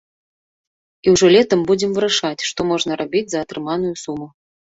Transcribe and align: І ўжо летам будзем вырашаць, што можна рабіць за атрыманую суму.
І 1.05 1.13
ўжо 1.15 1.27
летам 1.35 1.59
будзем 1.69 1.91
вырашаць, 1.97 2.45
што 2.51 2.59
можна 2.71 2.91
рабіць 3.05 3.25
за 3.35 3.39
атрыманую 3.49 3.93
суму. 4.05 4.27